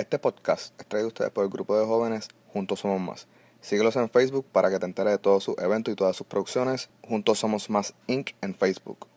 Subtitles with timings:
[0.00, 3.28] Este podcast es traído a ustedes por el grupo de jóvenes Juntos Somos Más.
[3.60, 6.88] Síguelos en Facebook para que te enteres de todos sus eventos y todas sus producciones.
[7.06, 8.30] Juntos Somos Más Inc.
[8.40, 9.09] en Facebook.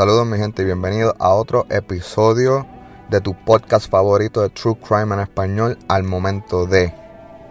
[0.00, 2.66] Saludos mi gente y bienvenidos a otro episodio
[3.10, 6.94] de tu podcast favorito de True Crime en español al momento de.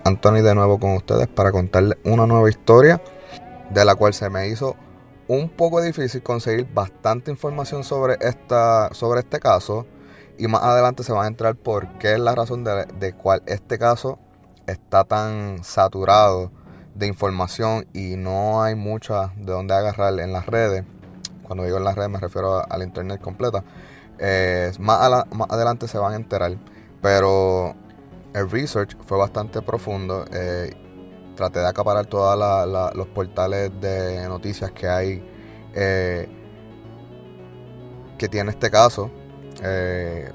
[0.04, 3.04] Anthony de nuevo con ustedes para contarles una nueva historia
[3.70, 4.76] de la cual se me hizo
[5.28, 9.86] un poco difícil conseguir bastante información sobre, esta, sobre este caso
[10.40, 13.44] y más adelante se van a entrar por qué es la razón de, de cuál
[13.46, 14.18] este caso
[14.66, 16.52] está tan saturado
[16.96, 20.84] de información y no hay mucha de dónde agarrar en las redes
[21.50, 23.64] cuando digo en las redes me refiero a, la internet completa.
[24.20, 26.56] Eh, más, adelante se van a enterar.
[27.02, 27.74] Pero
[28.36, 30.26] el research fue bastante profundo.
[30.32, 30.72] Eh,
[31.36, 32.38] traté de acaparar todos
[32.96, 35.28] los portales de noticias que hay
[35.74, 36.30] eh,
[38.20, 39.10] que tiene este caso.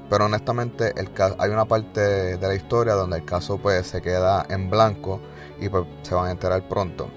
[0.09, 2.01] pero honestamente el hay una parte
[2.37, 5.21] de la historia donde el caso pues se queda en blanco
[5.61, 7.09] y pues se van a enterar pronto.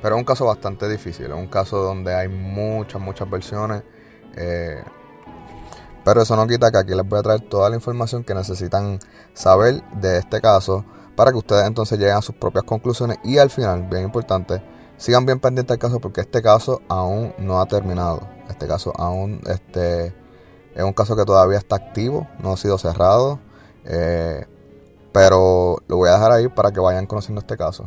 [0.00, 3.82] Pero es un caso bastante difícil, es un caso donde hay muchas, muchas versiones.
[4.36, 4.82] Eh,
[6.04, 8.98] pero eso no quita que aquí les voy a traer toda la información que necesitan
[9.34, 10.84] saber de este caso
[11.16, 14.62] para que ustedes entonces lleguen a sus propias conclusiones y al final, bien importante,
[14.96, 18.20] sigan bien pendientes del caso porque este caso aún no ha terminado.
[18.48, 20.14] Este caso aún este,
[20.74, 23.40] es un caso que todavía está activo, no ha sido cerrado.
[23.84, 24.46] Eh,
[25.12, 27.86] pero lo voy a dejar ahí para que vayan conociendo este caso.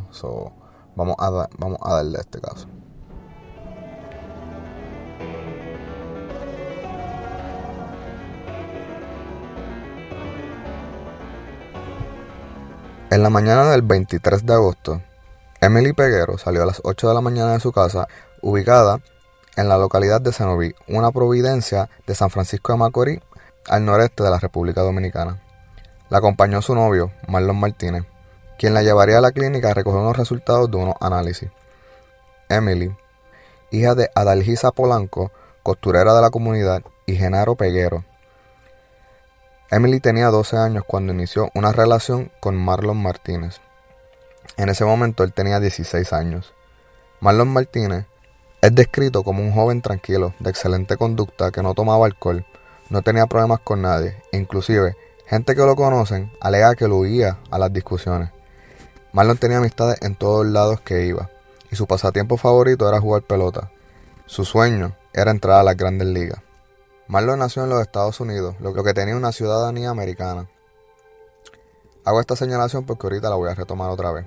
[0.95, 2.67] Vamos a, vamos a darle a este caso.
[13.11, 15.01] En la mañana del 23 de agosto,
[15.59, 18.07] Emily Peguero salió a las 8 de la mañana de su casa,
[18.41, 19.01] ubicada
[19.57, 23.19] en la localidad de Senoví, una providencia de San Francisco de Macorís,
[23.67, 25.41] al noreste de la República Dominicana.
[26.09, 28.05] La acompañó su novio, Marlon Martínez,
[28.61, 31.49] quien la llevaría a la clínica a recoger unos resultados de unos análisis.
[32.47, 32.95] Emily,
[33.71, 35.31] hija de Adalgisa Polanco,
[35.63, 38.05] costurera de la comunidad, y Genaro Peguero.
[39.71, 43.61] Emily tenía 12 años cuando inició una relación con Marlon Martínez.
[44.57, 46.53] En ese momento él tenía 16 años.
[47.19, 48.05] Marlon Martínez
[48.61, 52.45] es descrito como un joven tranquilo, de excelente conducta, que no tomaba alcohol,
[52.91, 54.95] no tenía problemas con nadie, inclusive
[55.25, 58.29] gente que lo conocen alega que lo huía a las discusiones.
[59.13, 61.29] Marlon tenía amistades en todos lados que iba,
[61.69, 63.69] y su pasatiempo favorito era jugar pelota.
[64.25, 66.41] Su sueño era entrar a las grandes ligas.
[67.07, 70.47] Marlon nació en los Estados Unidos, lo que tenía una ciudadanía americana.
[72.05, 74.25] Hago esta señalación porque ahorita la voy a retomar otra vez.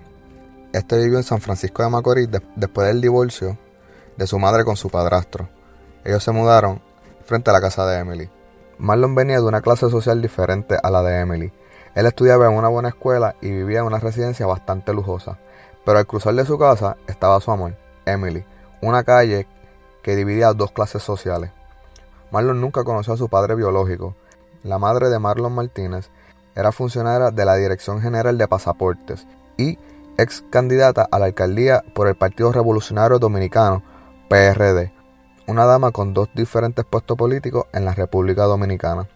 [0.75, 3.57] Este vivió en San Francisco de Macorís después del divorcio
[4.19, 5.49] de su madre con su padrastro.
[6.05, 6.83] Ellos se mudaron
[7.25, 8.29] frente a la casa de Emily.
[8.79, 11.53] Marlon venía de una clase social diferente a la de Emily
[11.95, 15.39] él estudiaba en una buena escuela y vivía en una residencia bastante lujosa,
[15.85, 18.45] pero al cruzar de su casa estaba su amor, Emily,
[18.81, 19.47] una calle
[20.03, 21.51] que dividía dos clases sociales.
[22.31, 24.15] Marlon nunca conoció a su padre biológico.
[24.63, 26.11] La madre de Marlon Martínez
[26.55, 29.79] era funcionaria de la Dirección General de Pasaportes y
[30.19, 33.83] ex candidata a la alcaldía por el Partido Revolucionario Dominicano,
[34.29, 34.93] PRD,
[35.47, 39.09] una dama con dos diferentes puestos políticos en la República Dominicana.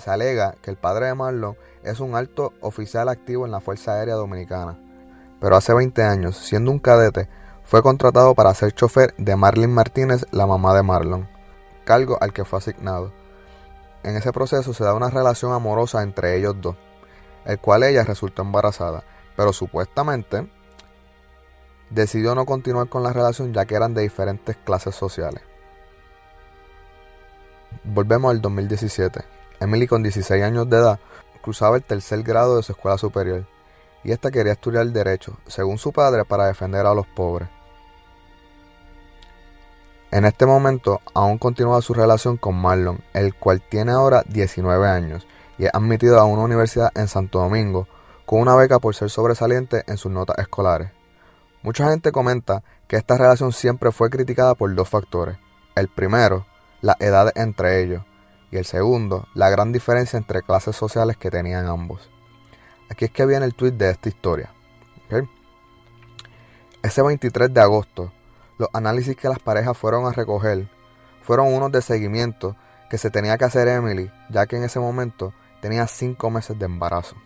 [0.00, 3.92] Se alega que el padre de Marlon es un alto oficial activo en la Fuerza
[3.92, 4.78] Aérea Dominicana,
[5.40, 7.28] pero hace 20 años, siendo un cadete,
[7.64, 11.28] fue contratado para ser chofer de Marlene Martínez, la mamá de Marlon,
[11.84, 13.12] cargo al que fue asignado.
[14.02, 16.76] En ese proceso se da una relación amorosa entre ellos dos,
[17.44, 19.04] el cual ella resultó embarazada,
[19.36, 20.50] pero supuestamente
[21.90, 25.42] decidió no continuar con la relación ya que eran de diferentes clases sociales.
[27.84, 29.39] Volvemos al 2017.
[29.60, 30.98] Emily con 16 años de edad
[31.42, 33.46] cruzaba el tercer grado de su escuela superior
[34.02, 37.48] y esta quería estudiar derecho, según su padre, para defender a los pobres.
[40.10, 45.26] En este momento aún continúa su relación con Marlon, el cual tiene ahora 19 años
[45.56, 47.86] y es admitido a una universidad en Santo Domingo
[48.26, 50.90] con una beca por ser sobresaliente en sus notas escolares.
[51.62, 55.36] Mucha gente comenta que esta relación siempre fue criticada por dos factores.
[55.76, 56.46] El primero,
[56.80, 58.02] la edad entre ellos,
[58.50, 62.10] y el segundo, la gran diferencia entre clases sociales que tenían ambos.
[62.88, 64.52] Aquí es que viene el tweet de esta historia.
[66.82, 68.12] Ese 23 de agosto,
[68.58, 70.68] los análisis que las parejas fueron a recoger
[71.22, 72.56] fueron unos de seguimiento
[72.88, 76.64] que se tenía que hacer Emily, ya que en ese momento tenía cinco meses de
[76.64, 77.16] embarazo.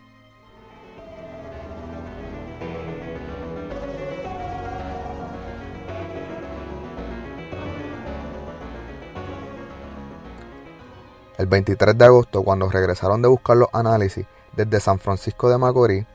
[11.44, 14.25] El 23 de agosto, cuando regresaron de buscar los análisis
[14.56, 16.06] desde San Francisco de Macorís,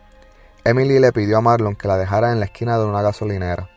[0.64, 3.70] Emily le pidió a Marlon que la dejara en la esquina de una gasolinera.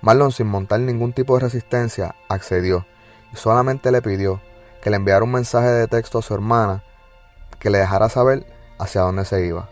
[0.00, 2.86] Marlon, sin montar ningún tipo de resistencia, accedió
[3.30, 4.40] y solamente le pidió
[4.80, 6.82] que le enviara un mensaje de texto a su hermana
[7.58, 8.46] que le dejara saber
[8.78, 9.68] hacia dónde se iba.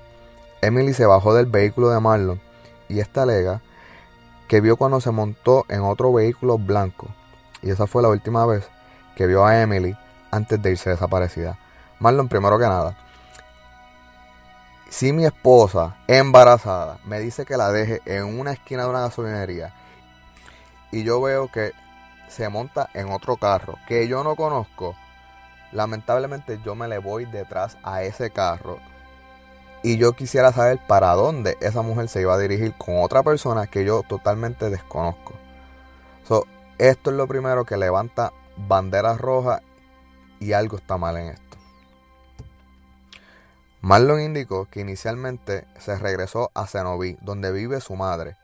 [0.61, 2.43] Emily se bajó del vehículo de Marlon
[2.91, 3.62] y esta alega
[4.47, 7.09] que vio cuando se montó en otro vehículo blanco
[7.62, 8.69] y esa fue la última vez
[9.17, 9.97] que vio a Emily
[10.35, 11.59] antes de irse desaparecida.
[12.01, 12.97] Marlon, primero que nada,
[14.91, 19.73] si mi esposa embarazada me dice que la deje en una esquina de una gasolinería
[20.91, 21.73] y yo veo que
[22.29, 24.95] se monta en otro carro que yo no conozco,
[25.73, 28.79] lamentablemente yo me le voy detrás a ese carro
[29.83, 33.67] y yo quisiera saber para dónde esa mujer se iba a dirigir con otra persona
[33.67, 35.35] que yo totalmente desconozco.
[36.79, 39.61] esto es lo primero que levanta banderas rojas
[40.44, 41.56] y algo está mal en esto.
[43.81, 48.37] Marlon indicó que inicialmente se regresó a Cenoví, donde vive su madre.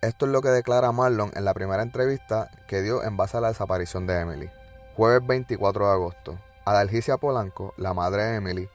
[0.00, 3.40] Esto es lo que declara Marlon en la primera entrevista que dio en base a
[3.42, 4.50] la desaparición de Emily.
[4.96, 8.68] Jueves 24 de agosto, Adalgicia Polanco, la madre de Emily,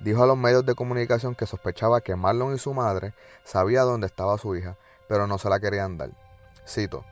[0.00, 3.12] dijo a los medios de comunicación que sospechaba que Marlon y su madre
[3.44, 4.76] sabían dónde estaba su hija,
[5.08, 6.10] pero no se la querían dar.
[6.66, 7.04] Cito,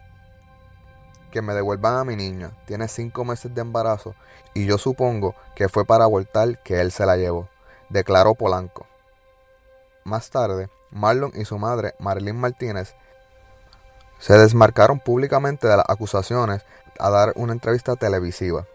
[1.30, 2.52] que me devuelvan a mi niña.
[2.66, 4.14] Tiene cinco meses de embarazo
[4.54, 7.48] y yo supongo que fue para abortar que él se la llevó,
[7.88, 8.86] declaró Polanco.
[10.04, 12.94] Más tarde, Marlon y su madre, Marilyn Martínez,
[14.18, 16.64] se desmarcaron públicamente de las acusaciones
[16.98, 18.66] a dar una entrevista televisiva.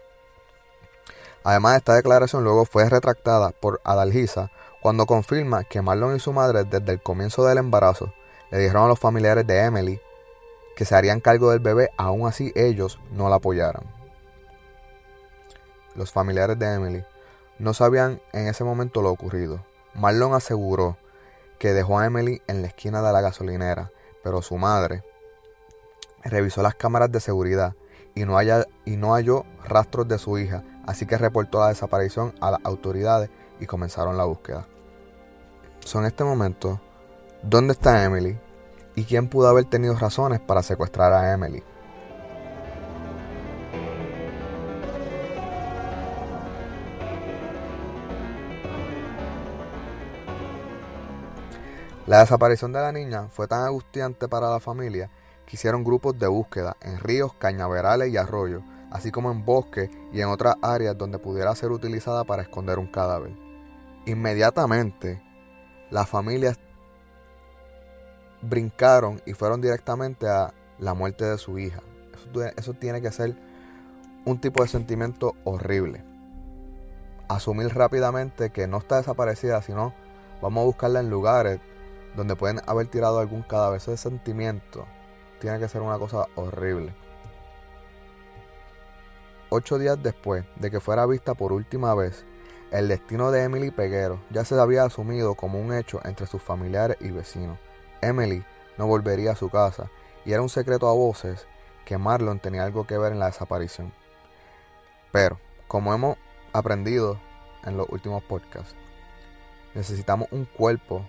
[1.42, 4.50] Además, esta declaración luego fue retractada por Adalgisa
[4.80, 8.14] cuando confirma que Marlon y su madre desde el comienzo del embarazo
[8.50, 10.00] le dijeron a los familiares de Emily
[10.76, 13.84] que se harían cargo del bebé, aún así ellos no la apoyaran.
[15.94, 17.04] Los familiares de Emily
[17.58, 19.64] no sabían en ese momento lo ocurrido.
[19.94, 20.96] Marlon aseguró
[21.58, 23.92] que dejó a Emily en la esquina de la gasolinera,
[24.22, 25.04] pero su madre
[26.24, 27.74] revisó las cámaras de seguridad
[28.14, 28.36] y no,
[28.84, 33.30] y no halló rastros de su hija, así que reportó la desaparición a las autoridades
[33.60, 34.66] y comenzaron la búsqueda.
[35.80, 36.80] Son en este momento,
[37.42, 38.38] ¿dónde está Emily?
[38.96, 41.62] Y quién pudo haber tenido razones para secuestrar a Emily.
[52.06, 55.10] La desaparición de la niña fue tan angustiante para la familia
[55.46, 60.20] que hicieron grupos de búsqueda en ríos, cañaverales y arroyos, así como en bosques y
[60.20, 63.32] en otras áreas donde pudiera ser utilizada para esconder un cadáver.
[64.04, 65.22] Inmediatamente,
[65.90, 66.50] la familia
[68.48, 71.80] brincaron y fueron directamente a la muerte de su hija.
[72.56, 73.36] Eso, tiene que ser
[74.24, 76.02] un tipo de sentimiento horrible.
[77.28, 79.94] Asumir rápidamente que no está desaparecida, sino
[80.42, 81.60] vamos a buscarla en lugares
[82.16, 83.78] donde pueden haber tirado algún cadáver.
[83.78, 84.86] Ese sentimiento
[85.40, 86.94] tiene que ser una cosa horrible.
[89.50, 92.24] Ocho días después de que fuera vista por última vez,
[92.70, 96.96] el destino de Emily Peguero ya se había asumido como un hecho entre sus familiares
[97.00, 97.58] y vecinos.
[98.06, 98.44] Emily
[98.78, 99.90] no volvería a su casa
[100.24, 101.46] y era un secreto a voces
[101.84, 103.92] que Marlon tenía algo que ver en la desaparición.
[105.12, 106.16] Pero, como hemos
[106.52, 107.20] aprendido
[107.64, 108.74] en los últimos podcasts,
[109.74, 111.04] necesitamos un cuerpo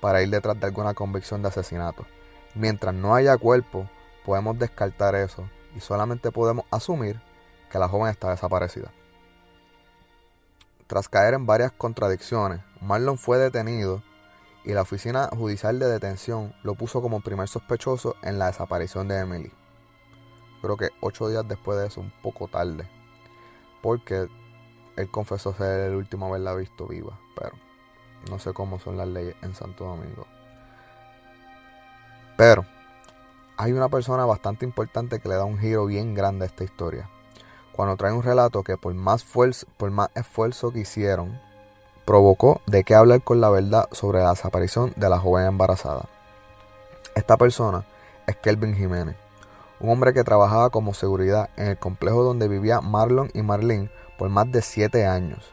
[0.00, 2.06] para ir detrás de alguna convicción de asesinato.
[2.54, 3.88] Mientras no haya cuerpo,
[4.24, 7.20] podemos descartar eso y solamente podemos asumir
[7.70, 8.92] que la joven está desaparecida.
[10.86, 14.02] Tras caer en varias contradicciones, Marlon fue detenido
[14.64, 19.20] y la Oficina Judicial de Detención lo puso como primer sospechoso en la desaparición de
[19.20, 19.52] Emily.
[20.62, 22.88] Creo que ocho días después de eso, un poco tarde,
[23.82, 24.28] porque
[24.96, 27.52] él confesó ser el último haberla visto viva, pero
[28.30, 30.26] no sé cómo son las leyes en Santo Domingo.
[32.38, 32.64] Pero
[33.56, 37.10] hay una persona bastante importante que le da un giro bien grande a esta historia.
[37.72, 39.24] Cuando trae un relato que por más,
[39.76, 41.38] por más esfuerzo que hicieron
[42.04, 46.06] provocó de qué hablar con la verdad sobre la desaparición de la joven embarazada.
[47.14, 47.84] Esta persona
[48.26, 49.16] es Kelvin Jiménez,
[49.80, 54.28] un hombre que trabajaba como seguridad en el complejo donde vivía Marlon y Marlene por
[54.28, 55.52] más de 7 años.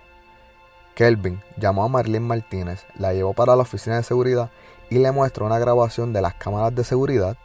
[0.95, 4.49] Kelvin llamó a Marlene Martínez, la llevó para la oficina de seguridad
[4.89, 7.37] y le muestra una grabación de las cámaras de seguridad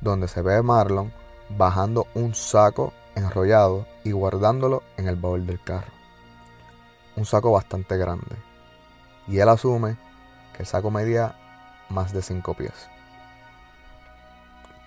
[0.00, 1.12] donde se ve a Marlon
[1.48, 5.93] bajando un saco enrollado y guardándolo en el baúl del carro.
[7.16, 8.36] Un saco bastante grande.
[9.26, 9.96] Y él asume
[10.54, 11.36] que el saco medía
[11.88, 12.88] más de 5 pies.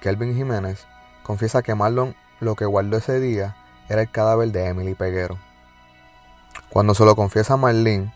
[0.02, 0.86] Kelvin Jiménez
[1.24, 3.56] confiesa que Marlon lo que guardó ese día
[3.90, 5.38] era el cadáver de Emily Peguero.
[6.70, 8.14] Cuando se lo confiesa a Marlene,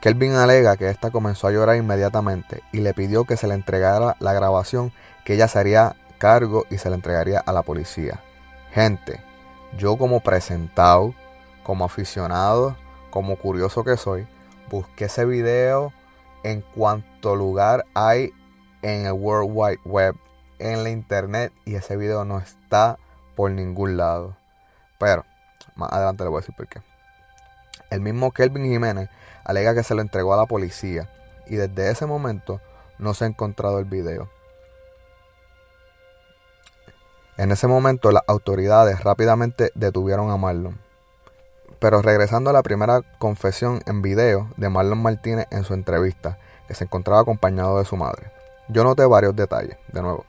[0.00, 4.16] Kelvin alega que ésta comenzó a llorar inmediatamente y le pidió que se le entregara
[4.20, 4.92] la grabación
[5.24, 8.20] que ella se haría cargo y se la entregaría a la policía.
[8.72, 9.20] Gente,
[9.76, 11.14] yo como presentado,
[11.64, 12.76] como aficionado,
[13.10, 14.26] como curioso que soy,
[14.70, 15.92] busqué ese video
[16.42, 18.32] en cuanto lugar hay
[18.82, 20.16] en el World Wide Web,
[20.58, 22.98] en la internet, y ese video no está
[23.34, 24.36] por ningún lado.
[24.98, 25.24] Pero,
[25.74, 26.80] más adelante le voy a decir por qué.
[27.90, 29.08] El mismo Kelvin Jiménez
[29.44, 31.08] alega que se lo entregó a la policía
[31.46, 32.60] y desde ese momento
[32.98, 34.28] no se ha encontrado el video.
[37.36, 40.87] En ese momento las autoridades rápidamente detuvieron a Marlon.
[41.80, 46.74] Pero regresando a la primera confesión en video de Marlon Martínez en su entrevista, que
[46.74, 48.30] se encontraba acompañado de su madre,
[48.68, 50.24] yo noté varios detalles, de nuevo.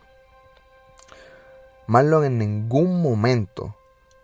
[1.87, 3.75] Marlon en ningún momento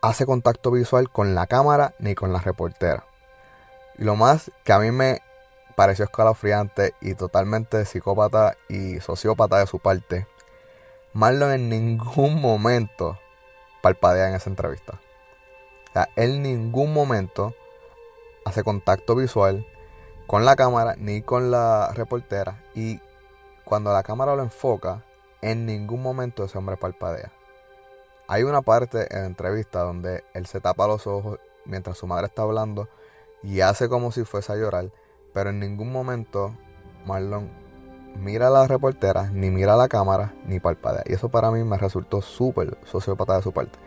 [0.01, 3.05] hace contacto visual con la cámara ni con la reportera.
[3.97, 5.21] Y lo más que a mí me
[5.75, 10.27] pareció escalofriante y totalmente psicópata y sociópata de su parte
[11.15, 13.17] Marlon en ningún momento
[13.81, 14.99] palpadea en esa entrevista.
[15.95, 17.53] Sea, él en ningún momento
[18.43, 19.65] hace contacto visual
[20.27, 22.61] con la cámara ni con la reportera.
[22.73, 22.99] Y
[23.63, 25.05] cuando la cámara lo enfoca,
[25.41, 27.31] en ningún momento ese hombre palpadea.
[28.27, 32.25] Hay una parte en la entrevista donde él se tapa los ojos mientras su madre
[32.25, 32.89] está hablando
[33.41, 34.91] y hace como si fuese a llorar,
[35.33, 36.53] pero en ningún momento
[37.05, 37.49] Marlon
[38.19, 41.03] mira a la reportera, ni mira a la cámara, ni palpadea.
[41.05, 43.79] Y eso para mí me resultó súper sociópata de su parte.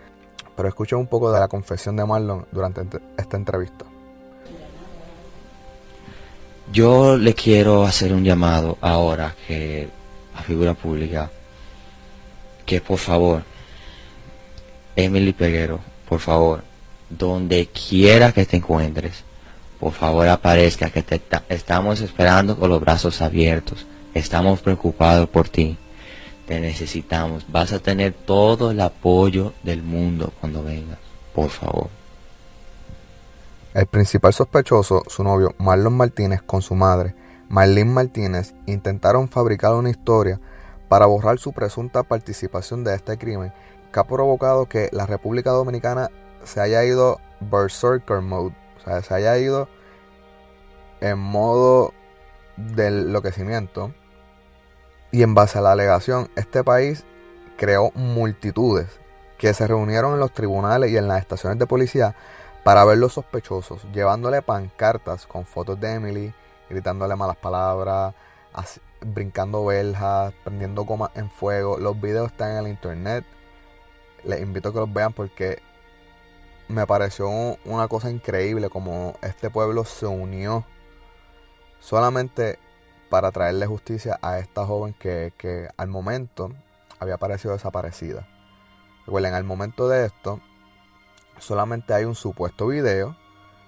[0.57, 2.83] Pero escuché un poco de la confesión de Marlon durante
[3.17, 3.85] esta entrevista.
[6.73, 9.89] Yo le quiero hacer un llamado ahora que
[10.35, 11.31] a figura pública
[12.67, 13.43] que por favor,
[14.95, 16.63] Emily Peguero, por favor,
[17.09, 19.25] donde quiera que te encuentres,
[19.81, 23.87] por favor aparezca que te estamos esperando con los brazos abiertos.
[24.13, 25.79] Estamos preocupados por ti.
[26.49, 27.45] Te necesitamos.
[27.53, 30.99] Vas a tener todo el apoyo del mundo cuando vengas.
[31.35, 31.89] Por favor.
[33.75, 37.15] El principal sospechoso, su novio Marlon Martínez, con su madre,
[37.51, 40.41] Marlene Martínez, intentaron fabricar una historia
[40.89, 43.53] para borrar su presunta participación de este crimen
[43.93, 46.09] que ha provocado que la República Dominicana
[46.45, 49.69] se haya ido berserker mode, o sea, se haya ido
[51.03, 51.93] en modo
[52.57, 53.93] del enloquecimiento
[55.11, 57.05] y en base a la alegación, este país
[57.57, 58.87] creó multitudes
[59.39, 62.15] que se reunieron en los tribunales y en las estaciones de policía
[62.65, 66.35] para ver los sospechosos, llevándole pancartas con fotos de Emily,
[66.69, 68.15] gritándole malas palabras,
[69.01, 71.79] brincando verjas, prendiendo gomas en fuego.
[71.79, 73.25] Los videos están en el internet.
[74.25, 75.63] Les invito a que los vean porque
[76.67, 77.31] me pareció
[77.65, 80.67] una cosa increíble como este pueblo se unió
[81.81, 82.59] solamente
[83.09, 86.53] para traerle justicia a esta joven que, al momento
[86.99, 88.27] había parecido desaparecida.
[89.07, 90.41] Recuerden, al momento de esto,
[91.39, 93.17] solamente hay un supuesto video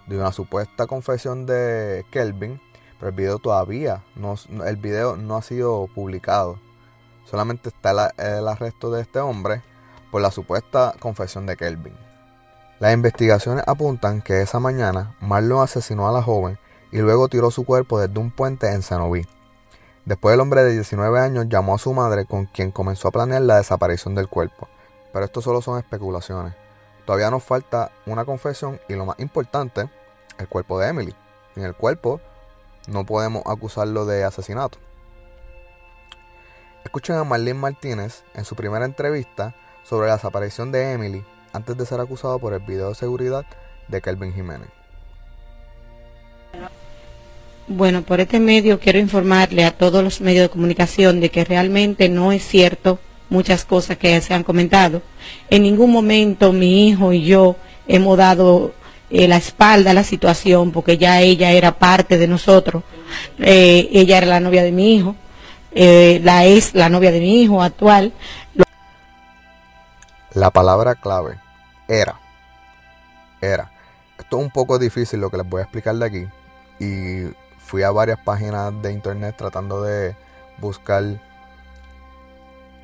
[0.06, 2.60] de una supuesta confesión de Kelvin,
[2.98, 4.34] pero el video todavía no,
[4.66, 6.58] el video no ha sido publicado.
[7.24, 9.62] Solamente está el arresto de este hombre
[10.10, 11.94] por la supuesta confesión de Kelvin.
[12.80, 16.58] Las investigaciones apuntan que esa mañana Marlon asesinó a la joven
[16.92, 19.26] y luego tiró su cuerpo desde un puente en Sanoví.
[20.04, 23.42] Después el hombre de 19 años llamó a su madre con quien comenzó a planear
[23.42, 24.68] la desaparición del cuerpo.
[25.12, 26.54] Pero esto solo son especulaciones.
[27.04, 29.88] Todavía nos falta una confesión y lo más importante,
[30.38, 31.14] el cuerpo de Emily.
[31.54, 32.20] Sin el cuerpo
[32.88, 34.78] no podemos acusarlo de asesinato.
[36.84, 39.54] Escuchen a Marlene Martínez en su primera entrevista
[39.84, 43.44] sobre la desaparición de Emily antes de ser acusado por el video de seguridad
[43.88, 44.70] de Kelvin Jiménez.
[47.72, 52.08] Bueno, por este medio quiero informarle a todos los medios de comunicación de que realmente
[52.08, 52.98] no es cierto
[53.28, 55.02] muchas cosas que se han comentado.
[55.50, 57.54] En ningún momento mi hijo y yo
[57.86, 58.74] hemos dado
[59.08, 62.82] eh, la espalda a la situación porque ya ella era parte de nosotros.
[63.38, 65.14] Eh, ella era la novia de mi hijo,
[65.70, 68.12] eh, la es la novia de mi hijo actual.
[70.34, 71.38] La palabra clave
[71.86, 72.18] era.
[73.40, 73.70] Era.
[74.18, 76.26] Esto es un poco difícil lo que les voy a explicar de aquí
[76.80, 80.16] y fui a varias páginas de internet tratando de
[80.58, 81.04] buscar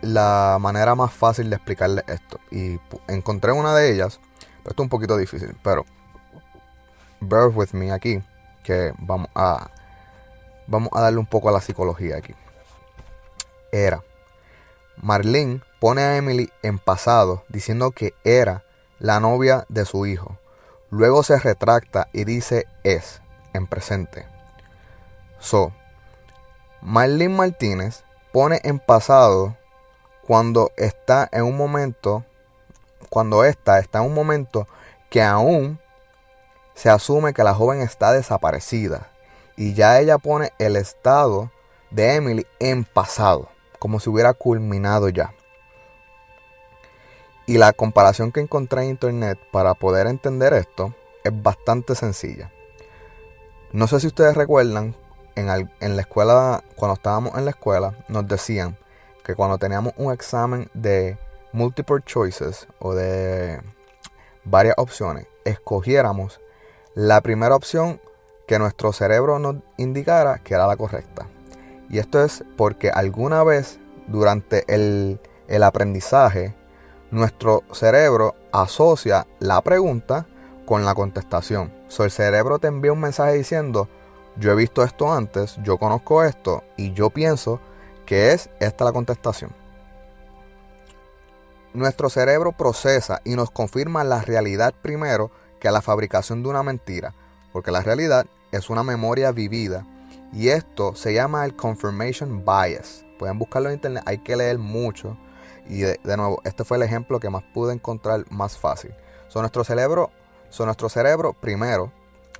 [0.02, 2.38] la manera más fácil de explicarles esto.
[2.50, 2.78] Y
[3.08, 4.20] encontré una de ellas,
[4.62, 5.84] pero esto es un poquito difícil, pero
[7.20, 8.22] bear with me aquí,
[8.62, 9.70] que vamos a,
[10.66, 12.34] vamos a darle un poco a la psicología aquí.
[13.72, 14.02] Era.
[15.02, 18.64] Marlene pone a Emily en pasado diciendo que era
[18.98, 20.38] la novia de su hijo.
[20.90, 23.20] Luego se retracta y dice es
[23.52, 24.35] en presente.
[25.38, 25.72] So,
[26.80, 29.56] Marlene Martínez pone en pasado
[30.26, 32.24] cuando está en un momento,
[33.10, 34.66] cuando esta está en un momento
[35.10, 35.78] que aún
[36.74, 39.08] se asume que la joven está desaparecida
[39.56, 41.50] y ya ella pone el estado
[41.90, 45.32] de Emily en pasado, como si hubiera culminado ya.
[47.46, 52.50] Y la comparación que encontré en internet para poder entender esto es bastante sencilla.
[53.72, 54.94] No sé si ustedes recuerdan,
[55.36, 58.76] en, la escuela, cuando estábamos en la escuela, nos decían
[59.24, 61.18] que cuando teníamos un examen de
[61.52, 63.60] multiple choices o de
[64.44, 66.40] varias opciones, escogiéramos
[66.94, 68.00] la primera opción
[68.46, 71.26] que nuestro cerebro nos indicara que era la correcta.
[71.88, 75.18] Y esto es porque alguna vez durante el,
[75.62, 76.54] aprendizaje,
[77.10, 80.26] nuestro cerebro asocia la pregunta
[80.64, 81.72] con la contestación.
[81.88, 83.88] So, el cerebro te envía un mensaje diciendo,
[84.38, 87.60] yo he visto esto antes, yo conozco esto y yo pienso
[88.04, 89.50] que es esta la contestación.
[91.74, 97.14] Nuestro cerebro procesa y nos confirma la realidad primero que la fabricación de una mentira,
[97.52, 99.86] porque la realidad es una memoria vivida
[100.32, 103.04] y esto se llama el confirmation bias.
[103.18, 105.16] Pueden buscarlo en internet, hay que leer mucho
[105.68, 108.94] y de, nuevo, este fue el ejemplo que más pude encontrar más fácil.
[109.28, 110.10] So, nuestro cerebro,
[110.58, 111.92] nuestro cerebro primero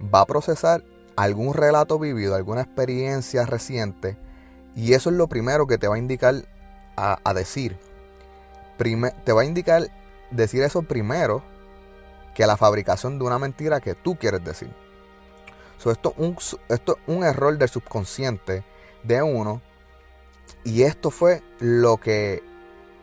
[0.03, 0.83] va a procesar
[1.17, 4.17] algún relato vivido, alguna experiencia reciente
[4.77, 6.35] y eso es lo primero que te va a indicar
[6.97, 7.79] a, decir.
[9.25, 9.91] te va a indicar
[10.31, 11.43] decir eso primero
[12.35, 14.71] que la fabricación de una mentira que tú quieres decir.
[15.79, 16.37] esto, un,
[16.69, 18.65] esto es un error del subconsciente
[19.03, 19.63] de uno.
[20.63, 22.43] Y esto fue lo que.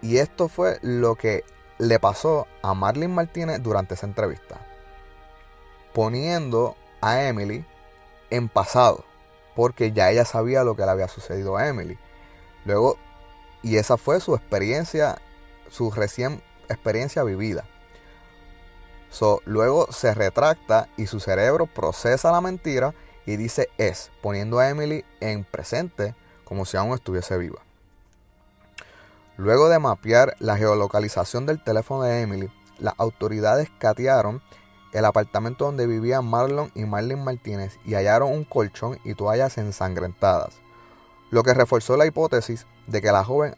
[0.03, 1.43] Y esto fue lo que
[1.79, 4.59] le pasó a Marlene Martínez durante esa entrevista.
[5.93, 7.65] Poniendo a Emily
[8.35, 9.05] en pasado.
[9.55, 11.97] Porque ya ella sabía lo que le había sucedido a Emily.
[12.65, 12.97] Luego,
[13.61, 15.21] y esa fue su experiencia,
[15.69, 17.65] su recién experiencia vivida
[19.45, 22.93] luego se retracta y su cerebro procesa la mentira
[23.25, 27.61] y dice es, poniendo a Emily en presente como si aún estuviese viva.
[29.37, 34.41] Luego de mapear la geolocalización del teléfono de Emily, las autoridades catearon
[34.93, 40.59] el apartamento donde vivían Marlon y Marlene Martínez y hallaron un colchón y toallas ensangrentadas,
[41.31, 43.55] lo que reforzó la hipótesis de que la joven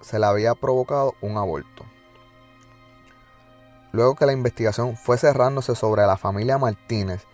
[0.00, 1.84] se le había provocado un aborto.
[3.92, 7.24] Luego que la investigación fue cerrándose sobre la familia Martínez,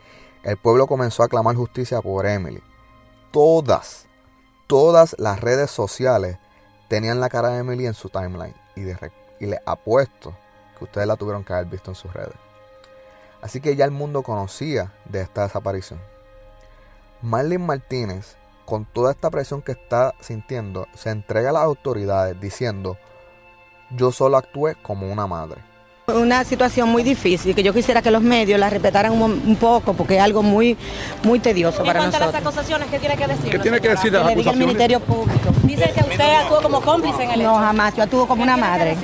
[0.43, 2.63] el pueblo comenzó a clamar justicia por Emily.
[3.31, 4.07] Todas,
[4.67, 6.37] todas las redes sociales
[6.89, 10.37] tenían la cara de Emily en su timeline y, y les apuesto
[10.77, 12.50] que ustedes la tuvieron que haber visto en sus redes.
[13.43, 16.01] Así que ya el mundo conocía de esta desaparición.
[17.23, 22.99] Marlene Martínez, con toda esta presión que está sintiendo, se entrega a las autoridades diciendo,
[23.91, 25.63] yo solo actué como una madre.
[26.07, 30.17] Una situación muy difícil, que yo quisiera que los medios la respetaran un, poco, porque
[30.17, 30.77] es algo muy
[31.23, 32.15] muy tedioso para nosotros.
[32.15, 33.51] En cuanto a las acusaciones, ¿qué tiene que decir?
[33.51, 34.61] ¿Qué tiene que decir de las acusaciones?
[34.61, 35.51] el Ministerio Público.
[35.63, 37.51] Dice que usted actuó como cómplice en el hecho.
[37.51, 38.97] No, jamás, yo actúo como una madre.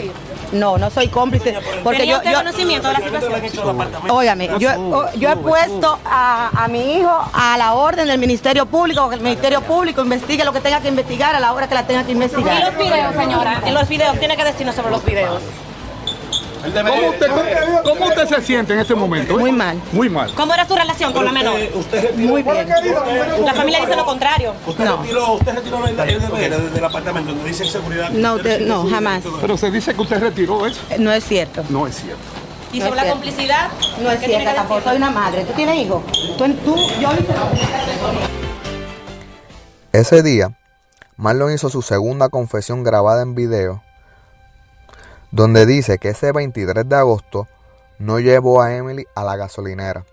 [0.52, 1.54] No, no soy cómplice.
[1.82, 4.10] Porque yo, yo conocimiento de la situación?
[4.10, 9.08] Óigame, yo, yo he puesto a, a, mi hijo a la orden del Ministerio Público,
[9.08, 11.86] que el Ministerio Público investigue lo que tenga que investigar a la hora que la
[11.86, 12.60] tenga que investigar.
[12.60, 13.62] ¿Y los videos, señora?
[13.64, 15.42] En los videos, tiene que decirnos sobre los videos.
[17.84, 19.38] ¿Cómo usted, se siente en este momento?
[19.38, 19.80] Muy mal.
[19.92, 20.32] Muy mal.
[20.34, 21.58] ¿Cómo era su relación con la menor?
[22.16, 22.68] Muy bien.
[23.44, 24.52] La familia dice lo contrario.
[24.66, 25.02] ¿Usted no.
[25.02, 27.32] retiró, usted retiró el, el, del apartamento?
[27.32, 28.10] ¿No dice seguridad?
[28.10, 29.22] No, no, jamás.
[29.40, 30.80] Pero se dice que usted retiró eso.
[30.98, 31.64] No es cierto.
[31.68, 32.22] No es cierto.
[32.72, 33.68] ¿Y sobre la complicidad?
[34.02, 34.80] No es cierto tampoco.
[34.82, 35.44] Soy una madre.
[35.44, 36.02] ¿Tú tienes hijos?
[36.36, 37.34] ¿Tú, tú yo hice
[39.92, 40.52] Ese día,
[41.16, 43.82] Marlon hizo su segunda confesión grabada en video
[45.36, 47.46] donde dice que ese 23 de agosto
[47.98, 50.06] no llevó a Emily a la gasolinera,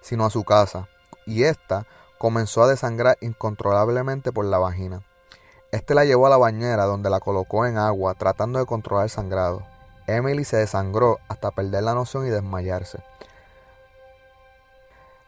[0.00, 0.88] sino a su casa,
[1.24, 1.86] y ésta
[2.18, 5.02] comenzó a desangrar incontrolablemente por la vagina.
[5.70, 9.10] Este la llevó a la bañera donde la colocó en agua tratando de controlar el
[9.10, 9.62] sangrado.
[10.08, 12.98] Emily se desangró hasta perder la noción y desmayarse.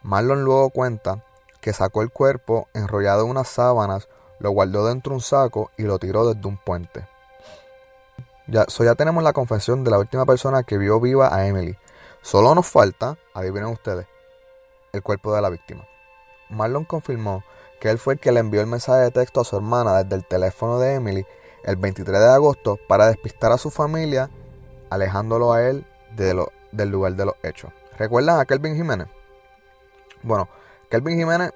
[0.03, 1.23] Marlon luego cuenta
[1.61, 5.83] que sacó el cuerpo enrollado en unas sábanas, lo guardó dentro de un saco y
[5.83, 7.07] lo tiró desde un puente.
[8.51, 11.77] Ya, ya tenemos la confesión de la última persona que vio viva a Emily.
[12.21, 14.07] Solo nos falta, adivinen ustedes,
[14.91, 15.87] el cuerpo de la víctima.
[16.49, 17.43] Marlon confirmó
[17.79, 20.15] que él fue el que le envió el mensaje de texto a su hermana desde
[20.15, 21.25] el teléfono de Emily
[21.63, 24.29] el 23 de agosto para despistar a su familia,
[24.89, 25.85] alejándolo a él
[26.15, 27.71] de lo- del lugar de los hechos.
[27.97, 29.07] ¿Recuerdan a Kelvin Jiménez?
[30.23, 30.49] Bueno,
[30.89, 31.51] Kelvin Jiménez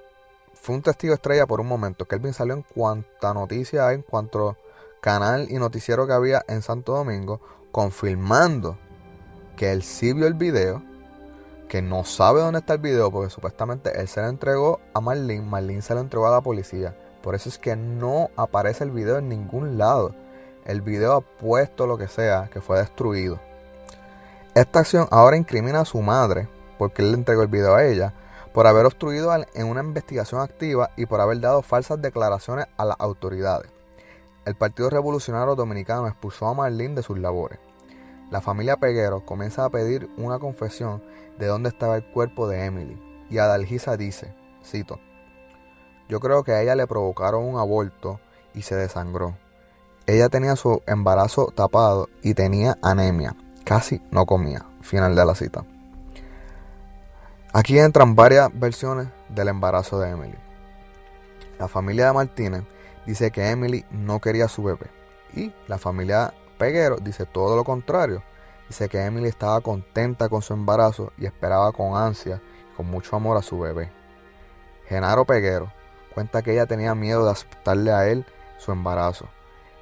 [0.53, 2.05] fue un testigo estrella por un momento.
[2.05, 4.57] Kelvin salió en cuanta noticia hay, en cuanto
[5.03, 7.41] canal y noticiero que había en Santo Domingo,
[7.73, 8.77] confirmando
[9.57, 10.81] que él sí vio el video,
[11.67, 15.45] que no sabe dónde está el video, porque supuestamente él se lo entregó a Marlene,
[15.45, 16.95] Marlene se lo entregó a la policía.
[17.21, 20.15] Por eso es que no aparece el video en ningún lado.
[20.63, 23.41] El video ha puesto lo que sea, que fue destruido.
[24.55, 28.13] Esta acción ahora incrimina a su madre, porque él le entregó el video a ella,
[28.53, 32.95] por haber obstruido en una investigación activa y por haber dado falsas declaraciones a las
[32.99, 33.72] autoridades.
[34.45, 37.59] El Partido Revolucionario Dominicano expulsó a Marlene de sus labores.
[38.29, 41.01] La familia Peguero comienza a pedir una confesión
[41.39, 43.01] de dónde estaba el cuerpo de Emily.
[43.29, 44.99] Y Adalgisa dice, cito,
[46.09, 48.19] yo creo que a ella le provocaron un aborto
[48.53, 49.37] y se desangró.
[50.05, 53.35] Ella tenía su embarazo tapado y tenía anemia.
[53.63, 54.65] Casi no comía.
[54.81, 55.63] Final de la cita.
[57.53, 60.37] Aquí entran varias versiones del embarazo de Emily.
[61.57, 62.63] La familia de Martínez
[63.05, 64.87] dice que Emily no quería a su bebé.
[65.35, 68.23] Y la familia Peguero dice todo lo contrario.
[68.67, 72.41] Dice que Emily estaba contenta con su embarazo y esperaba con ansia
[72.77, 73.91] con mucho amor a su bebé.
[74.87, 75.71] Genaro Peguero
[76.13, 78.25] cuenta que ella tenía miedo de aceptarle a él
[78.57, 79.27] su embarazo.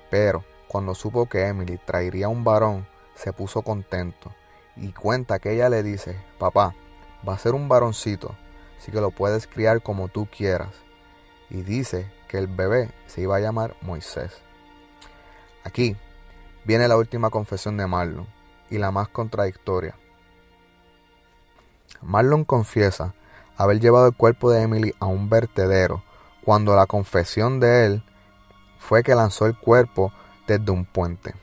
[0.10, 4.32] Pero cuando supo que Emily traería un varón, se puso contento.
[4.76, 6.74] Y cuenta que ella le dice, papá,
[7.28, 8.36] va a ser un varoncito,
[8.78, 10.74] así que lo puedes criar como tú quieras.
[11.50, 14.32] Y dice que el bebé se iba a llamar Moisés.
[15.66, 15.98] Aquí
[16.64, 18.26] viene la última confesión de Marlon
[18.70, 19.98] y la más contradictoria.
[22.02, 23.14] Marlon confiesa
[23.58, 26.06] haber llevado el cuerpo de Emily a un vertedero
[26.46, 28.04] cuando la confesión de él
[28.80, 30.14] fue que lanzó el cuerpo
[30.48, 31.36] desde un puente.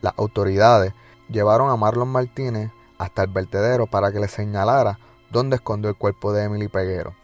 [0.00, 0.94] Las autoridades
[1.28, 4.98] llevaron a Marlon Martínez hasta el vertedero para que le señalara
[5.30, 7.14] dónde escondió el cuerpo de Emily Peguero.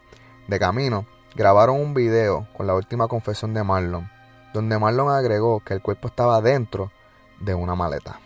[0.47, 4.09] De camino, grabaron un video con la última confesión de Marlon,
[4.53, 6.91] donde Marlon agregó que el cuerpo estaba dentro
[7.39, 8.19] de una maleta.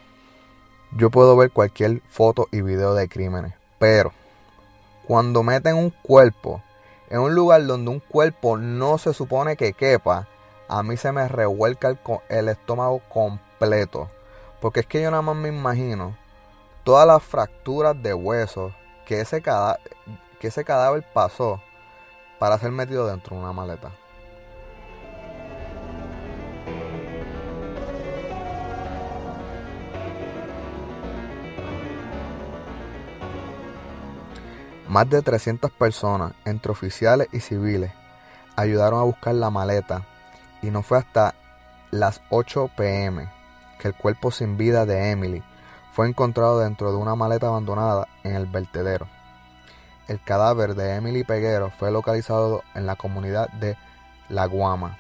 [0.92, 4.12] Yo puedo ver cualquier foto y video de crímenes, pero
[5.08, 6.62] cuando meten un cuerpo
[7.10, 10.28] en un lugar donde un cuerpo no se supone que quepa,
[10.68, 11.96] a mí se me revuelca
[12.30, 14.10] el, estómago completo.
[14.60, 16.18] Porque es que yo nada más me imagino
[16.84, 18.74] todas las fracturas de huesos
[19.06, 21.62] que ese cadáver pasó
[22.40, 23.92] para ser metido dentro de una maleta.
[34.88, 37.92] Más de 300 personas, entre oficiales y civiles,
[38.56, 40.06] ayudaron a buscar la maleta
[40.62, 41.36] y no fue hasta
[41.92, 43.30] las 8 pm
[43.80, 45.44] que el cuerpo sin vida de Emily
[45.92, 49.08] fue encontrado dentro de una maleta abandonada en el vertedero.
[50.08, 53.76] El cadáver de Emily Peguero fue localizado en la comunidad de
[54.30, 55.00] La Guama.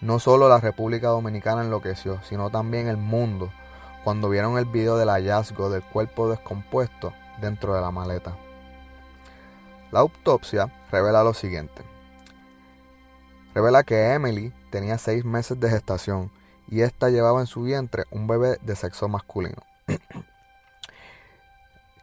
[0.00, 3.50] No solo la República Dominicana enloqueció, sino también el mundo
[4.04, 8.36] cuando vieron el video del hallazgo del cuerpo descompuesto dentro de la maleta.
[9.90, 11.82] La autopsia revela lo siguiente.
[13.54, 16.30] Revela que Emily tenía seis meses de gestación
[16.68, 19.62] y ésta llevaba en su vientre un bebé de sexo masculino.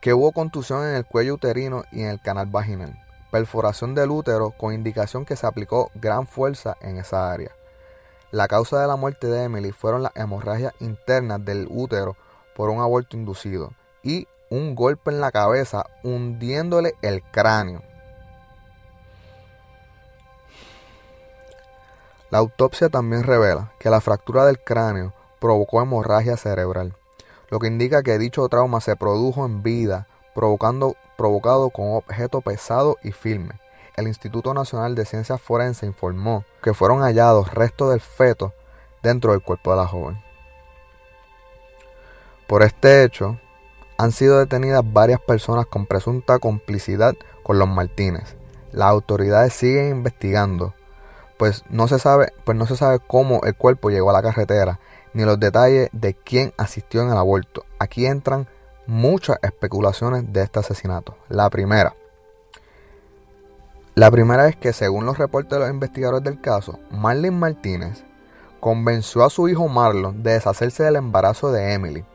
[0.02, 4.50] que hubo contusión en el cuello uterino y en el canal vaginal, perforación del útero
[4.52, 7.52] con indicación que se aplicó gran fuerza en esa área.
[8.32, 12.18] La causa de la muerte de Emily fueron las hemorragias internas del útero
[12.56, 17.84] por un aborto inducido y un golpe en la cabeza hundiéndole el cráneo.
[22.32, 26.96] La autopsia también revela que la fractura del cráneo provocó hemorragia cerebral,
[27.52, 32.98] lo que indica que dicho trauma se produjo en vida, provocando, provocado con objeto pesado
[33.04, 33.60] y firme.
[33.98, 38.54] El Instituto Nacional de Ciencias Forenses informó que fueron hallados restos del feto
[39.04, 40.24] dentro del cuerpo de la joven.
[42.48, 43.38] Por este hecho,
[43.98, 48.38] han sido detenidas varias personas con presunta complicidad con los Martínez.
[48.72, 50.74] Las autoridades siguen investigando,
[51.38, 54.80] pues no se sabe, pues no se sabe cómo el cuerpo llegó a la carretera,
[55.14, 57.66] ni los detalles de quién asistió en el aborto.
[57.80, 58.48] Aquí entran
[58.88, 61.16] muchas especulaciones de este asesinato.
[61.30, 61.96] La primera.
[63.96, 68.04] La primera es que según los reportes de los investigadores del caso, Marlene Martínez
[68.60, 72.06] convenció a su hijo Marlon de deshacerse del embarazo de Emily.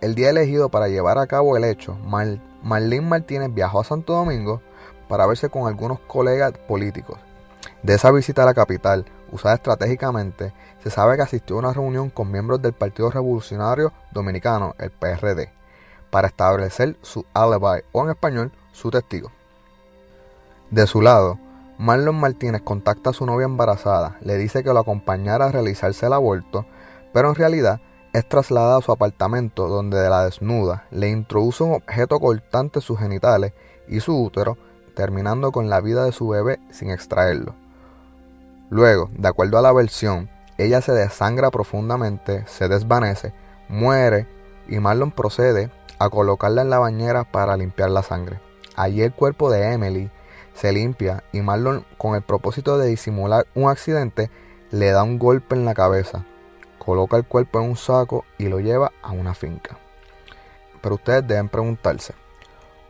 [0.00, 4.14] El día elegido para llevar a cabo el hecho, Mar Marlene Martínez viajó a Santo
[4.14, 4.60] Domingo
[5.08, 7.18] para verse con algunos colegas políticos.
[7.82, 12.10] De esa visita a la capital, usada estratégicamente, se sabe que asistió a una reunión
[12.10, 15.50] con miembros del Partido Revolucionario Dominicano, el PRD,
[16.10, 19.32] para establecer su alibi o en español, su testigo.
[20.70, 21.38] De su lado,
[21.78, 26.12] Marlon Martínez contacta a su novia embarazada, le dice que lo acompañara a realizarse el
[26.12, 26.66] aborto,
[27.12, 27.80] pero en realidad
[28.12, 32.82] es trasladada a su apartamento donde de la desnuda le introduce un objeto cortante en
[32.82, 33.54] sus genitales
[33.88, 34.58] y su útero,
[34.94, 37.61] terminando con la vida de su bebé sin extraerlo.
[38.72, 43.34] Luego, de acuerdo a la versión, ella se desangra profundamente, se desvanece,
[43.68, 44.26] muere
[44.66, 48.40] y Marlon procede a colocarla en la bañera para limpiar la sangre.
[48.74, 50.10] Allí el cuerpo de Emily
[50.54, 54.30] se limpia y Marlon, con el propósito de disimular un accidente,
[54.70, 56.24] le da un golpe en la cabeza,
[56.78, 59.76] coloca el cuerpo en un saco y lo lleva a una finca.
[60.80, 62.14] Pero ustedes deben preguntarse,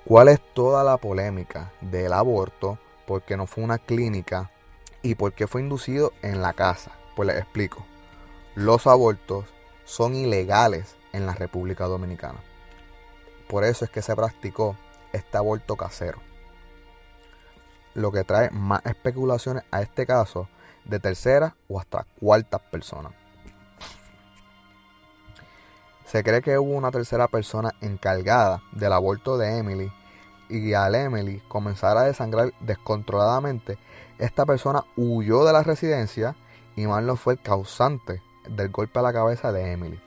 [0.04, 2.78] ¿cuál es toda la polémica del aborto?
[3.04, 4.51] Porque no fue una clínica
[5.02, 6.92] y por qué fue inducido en la casa.
[7.16, 7.84] Pues les explico.
[8.54, 9.46] Los abortos
[9.84, 12.40] son ilegales en la República Dominicana.
[13.48, 14.76] Por eso es que se practicó
[15.12, 16.20] este aborto casero
[17.94, 20.48] lo que trae más especulaciones a este caso
[20.84, 23.12] de tercera o hasta cuartas personas.
[26.06, 29.92] Se cree que hubo una tercera persona encargada del aborto de Emily
[30.48, 33.78] y al Emily comenzar a desangrar descontroladamente,
[34.18, 36.36] esta persona huyó de la residencia
[36.76, 40.00] y Marlon fue el causante del golpe a la cabeza de Emily.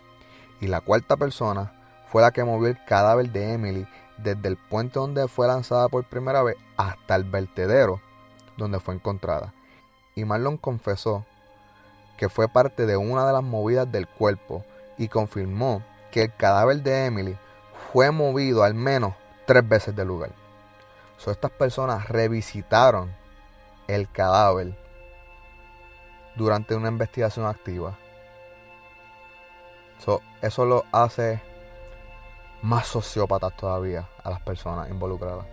[0.62, 1.74] Y la cuarta persona
[2.08, 3.88] fue la que movió el cadáver de Emily
[4.18, 8.02] desde el puente donde fue lanzada por primera vez hasta el vertedero
[8.58, 9.54] donde fue encontrada.
[10.16, 11.26] Y Marlon confesó
[12.18, 14.64] que fue parte de una de las movidas del cuerpo
[14.98, 17.38] y confirmó que el cadáver de Emily
[17.92, 19.14] fue movido al menos
[19.46, 20.32] tres veces del lugar.
[21.18, 23.14] So, estas personas revisitaron
[23.88, 24.74] el cadáver
[26.36, 27.98] durante una investigación activa.
[30.00, 31.42] So, eso lo hace
[32.62, 35.46] más sociópatas todavía a las personas involucradas.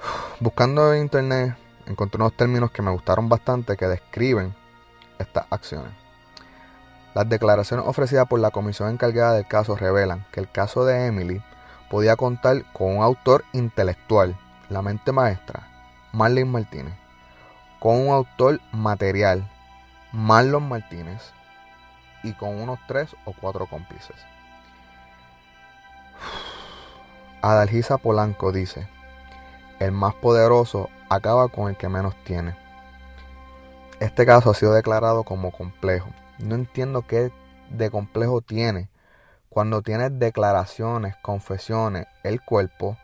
[0.40, 1.56] Buscando en internet
[1.86, 4.54] encontré unos términos que me gustaron bastante que describen
[5.18, 5.92] estas acciones.
[7.14, 11.42] Las declaraciones ofrecidas por la comisión encargada del caso revelan que el caso de Emily
[11.88, 14.36] podía contar con un autor intelectual,
[14.68, 15.68] la mente maestra,
[16.12, 16.94] Marlene Martínez,
[17.80, 19.48] con un autor material,
[20.12, 21.32] Marlon Martínez,
[22.22, 24.16] y con unos tres o cuatro cómplices.
[27.42, 28.88] Adalgisa Polanco dice,
[29.78, 32.56] el más poderoso acaba con el que menos tiene.
[34.00, 36.08] Este caso ha sido declarado como complejo.
[36.38, 37.30] No entiendo qué
[37.70, 38.88] de complejo tiene
[39.48, 42.96] cuando tiene declaraciones, confesiones, el cuerpo,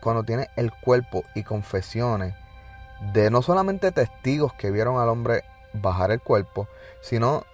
[0.00, 2.34] cuando tiene el cuerpo y confesiones
[3.12, 6.68] de no solamente testigos que vieron al hombre bajar el cuerpo,
[7.00, 7.44] sino,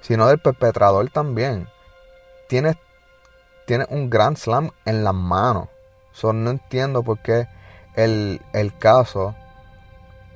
[0.00, 1.68] sino del perpetrador también.
[2.48, 2.76] Tienes
[3.68, 5.68] tiene un Grand Slam en las manos.
[6.22, 7.46] no entiendo por qué
[7.94, 8.40] el,
[8.78, 9.34] caso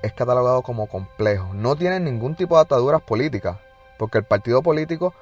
[0.02, 1.54] es catalogado como complejo.
[1.54, 3.56] No tiene ningún tipo de ataduras políticas,
[3.98, 5.14] porque el partido político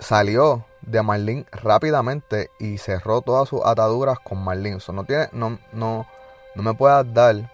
[0.00, 4.78] salió de Marlene rápidamente y cerró todas sus ataduras con Marlene.
[4.92, 6.06] no, tiene, no, no,
[6.54, 7.50] no me puedas dar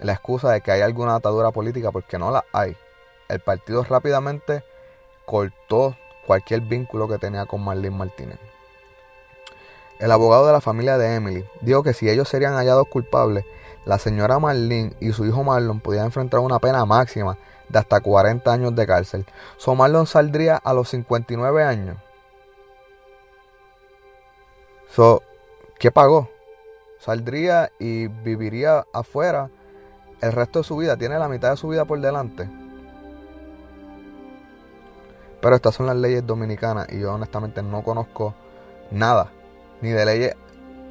[0.00, 2.76] la excusa de que hay alguna atadura política, porque no la hay.
[3.28, 4.64] El partido rápidamente
[5.24, 8.38] cortó cualquier vínculo que tenía con Marlene Martínez.
[9.98, 13.44] El abogado de la familia de Emily dijo que si ellos serían hallados culpables,
[13.84, 17.38] la señora Marlene y su hijo Marlon podían enfrentar una pena máxima
[17.72, 19.26] de hasta 40 años de cárcel.
[19.56, 21.96] So Marlon saldría a los 59 años.
[24.90, 25.22] So,
[25.78, 26.28] ¿qué pagó?
[27.00, 29.48] Saldría y viviría afuera
[30.20, 30.98] el resto de su vida.
[30.98, 32.48] Tiene la mitad de su vida por delante.
[35.40, 38.34] Pero estas son las leyes dominicanas y yo honestamente no conozco
[38.90, 39.32] nada
[39.80, 40.36] ni de leyes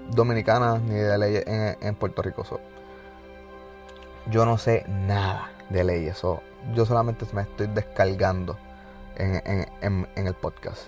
[0.09, 2.43] dominicanas, ni de leyes en, Puerto Rico.
[4.29, 6.21] yo no sé nada de leyes.
[6.21, 8.57] yo solamente me estoy descargando
[9.15, 10.87] en, el podcast.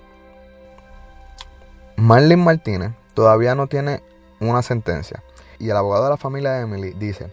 [1.96, 4.02] Marlene Martínez todavía no tiene
[4.40, 5.24] una sentencia.
[5.60, 7.32] Y el abogado de la familia de Emily dice,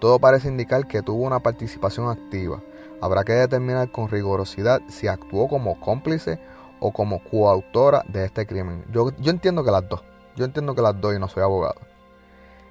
[0.00, 2.60] todo parece indicar que tuvo una participación activa.
[3.00, 6.38] Habrá que determinar con rigurosidad si actuó como cómplice
[6.80, 8.84] o como coautora de este crimen.
[8.92, 10.02] Yo, yo entiendo que las dos.
[10.36, 11.80] Yo entiendo que las doy y no soy abogado.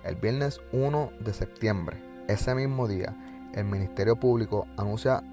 [0.03, 3.15] El viernes 1 de septiembre, ese mismo día,
[3.53, 5.23] el Ministerio Público anuncia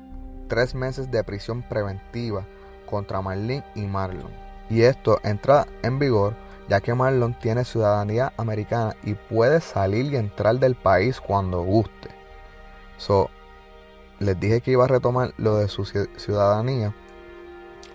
[0.49, 2.47] tres meses de prisión preventiva
[2.89, 4.31] contra Marlene y Marlon.
[4.69, 6.35] Y esto entra en vigor
[6.69, 12.11] ya que Marlon tiene ciudadanía americana y puede salir y entrar del país cuando guste.
[12.99, 13.31] So,
[14.19, 16.95] les dije que iba a retomar lo de su ciudadanía.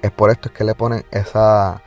[0.01, 1.81] Es por esto que le ponen esa,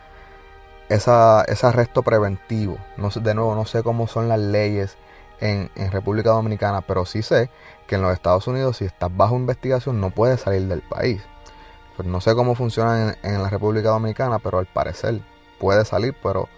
[0.89, 2.77] esa, ese arresto preventivo.
[2.97, 4.97] No, de nuevo, no sé cómo son las leyes
[5.45, 7.51] en, República Dominicana, pero sí sé
[7.87, 11.23] que en los Estados Unidos, si estás bajo investigación, no puedes salir del país.
[11.97, 15.21] Pues no sé cómo funciona en, en la República Dominicana, pero al parecer
[15.59, 16.49] puede salir, pero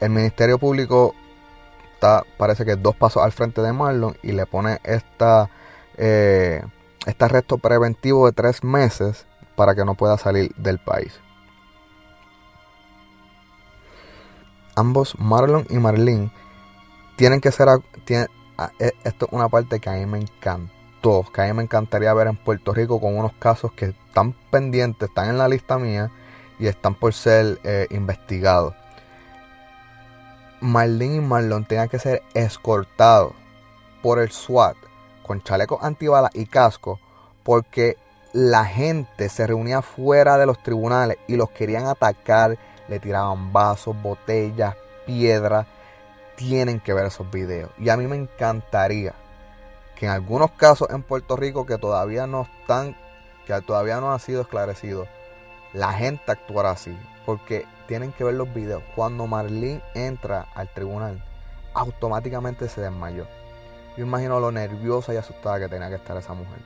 [0.00, 1.14] el Ministerio Público
[1.94, 5.50] está, parece que dos pasos al frente de Marlon y le pone esta,
[5.96, 6.62] eh,
[7.06, 11.20] este arresto preventivo de tres meses para que no pueda salir del país.
[14.76, 16.32] Ambos, Marlon y Marlene,
[17.16, 17.68] tienen que ser...
[18.08, 22.14] E, esto es una parte que a mí me encantó, que a mí me encantaría
[22.14, 26.10] ver en Puerto Rico con unos casos que están pendientes, están en la lista mía
[26.58, 28.74] y están por ser eh, investigados.
[30.60, 33.32] Marlene y Marlon tengan que ser escortados
[34.02, 34.76] por el SWAT
[35.22, 37.00] con chalecos antibalas y casco
[37.42, 37.96] porque
[38.32, 44.00] la gente se reunía fuera de los tribunales y los querían atacar, le tiraban vasos,
[44.02, 44.74] botellas,
[45.06, 45.66] piedras.
[46.36, 47.70] Tienen que ver esos videos.
[47.78, 49.14] Y a mí me encantaría
[49.96, 52.96] que en algunos casos en Puerto Rico que todavía no están,
[53.46, 55.06] que todavía no ha sido esclarecido,
[55.72, 56.96] la gente actuara así.
[57.24, 58.82] Porque tienen que ver los videos.
[58.94, 61.24] Cuando Marlene entra al tribunal,
[61.74, 63.26] automáticamente se desmayó.
[63.96, 66.58] Yo imagino lo nerviosa y asustada que tenía que estar esa mujer.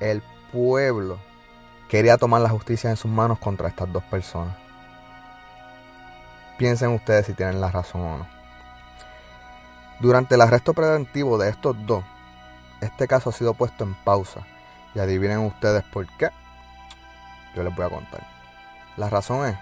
[0.00, 1.18] El pueblo
[1.88, 4.56] quería tomar la justicia en sus manos contra estas dos personas.
[6.58, 8.41] Piensen ustedes si tienen la razón o no.
[10.02, 12.02] Durante el arresto preventivo de estos dos,
[12.80, 14.44] este caso ha sido puesto en pausa.
[14.96, 16.28] Y adivinen ustedes por qué.
[17.54, 18.26] Yo les voy a contar.
[18.96, 19.56] La razón es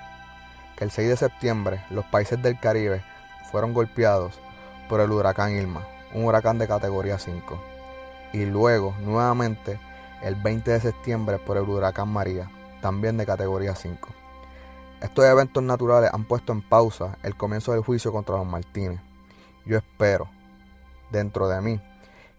[0.77, 3.05] que el 6 de septiembre los países del Caribe
[3.51, 4.41] fueron golpeados
[4.89, 5.83] por el huracán Irma,
[6.15, 7.63] un huracán de categoría 5.
[8.33, 9.79] Y luego, nuevamente,
[10.23, 12.51] el 20 de septiembre por el huracán María,
[12.81, 14.09] también de categoría 5.
[15.03, 19.01] Estos eventos naturales han puesto en pausa el comienzo del juicio contra los Martínez.
[19.67, 20.29] Yo espero,
[21.11, 21.81] dentro de mí,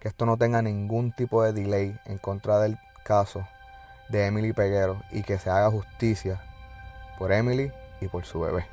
[0.00, 3.46] que esto no tenga ningún tipo de delay en contra del caso
[4.08, 6.40] de Emily Peguero y que se haga justicia
[7.18, 8.66] por Emily y por su bebé.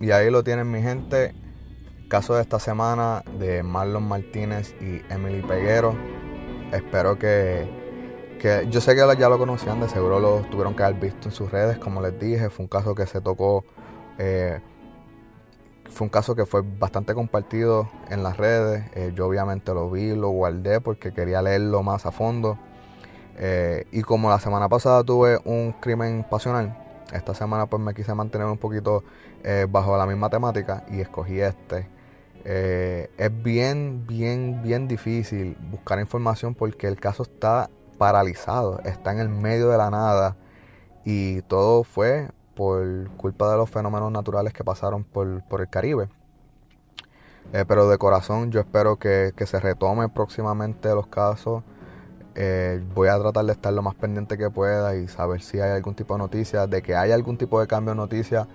[0.00, 1.34] Y ahí lo tienen mi gente.
[2.08, 5.94] Caso de esta semana de Marlon Martínez y Emily Peguero.
[6.72, 7.68] Espero que,
[8.40, 11.34] que yo sé que ya lo conocían, de seguro lo tuvieron que haber visto en
[11.34, 12.50] sus redes, como les dije.
[12.50, 13.64] Fue un caso que se tocó
[14.18, 14.60] eh,
[15.90, 18.84] fue un caso que fue bastante compartido en las redes.
[18.94, 22.58] Eh, yo obviamente lo vi, lo guardé porque quería leerlo más a fondo.
[23.36, 26.76] Eh, y como la semana pasada tuve un crimen pasional,
[27.12, 29.04] esta semana pues me quise mantener un poquito
[29.68, 31.93] bajo la misma temática y escogí este.
[32.44, 39.28] Es bien, bien, bien difícil buscar información porque el caso está paralizado, está en el
[39.28, 40.36] medio de la nada
[41.04, 46.08] y todo fue por culpa de los fenómenos naturales que pasaron por, el Caribe.
[47.52, 51.62] Eh, pero de corazón yo espero que, se retome próximamente los casos.
[52.36, 55.70] Eh, voy a tratar de estar lo más pendiente que pueda y saber si hay
[55.70, 58.48] algún tipo de noticia, de que haya algún tipo de cambio de noticia.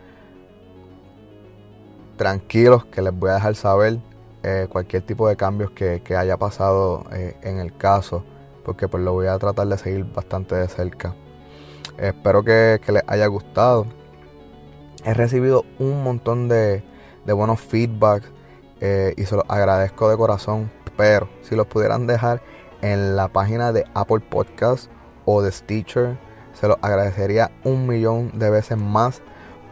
[2.19, 3.97] Tranquilos que les voy a dejar saber
[4.43, 8.25] eh, cualquier tipo de cambios que, haya pasado en el caso,
[8.65, 11.15] porque pues lo voy a tratar de seguir bastante de cerca.
[11.97, 13.85] Espero que, les haya gustado.
[15.05, 16.83] He recibido un montón de,
[17.25, 18.27] buenos feedbacks
[18.81, 20.69] eh, y se los agradezco de corazón.
[20.97, 22.41] Pero si los pudieran dejar
[22.81, 24.91] en la página de Apple Podcast
[25.23, 26.17] o de Stitcher,
[26.51, 29.21] se los agradecería un millón de veces más.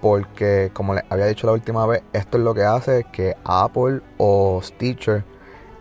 [0.08, 4.00] Porque como les había dicho la última vez, esto es lo que hace que Apple
[4.18, 5.26] o Stitcher